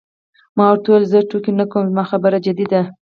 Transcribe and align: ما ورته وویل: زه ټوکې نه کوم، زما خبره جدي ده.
ما 0.57 0.65
ورته 0.69 0.87
وویل: 0.89 1.09
زه 1.11 1.19
ټوکې 1.29 1.51
نه 1.59 1.65
کوم، 1.71 1.83
زما 1.91 2.03
خبره 2.11 2.37
جدي 2.45 2.65
ده. 2.71 2.81